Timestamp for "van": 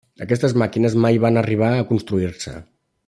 1.25-1.37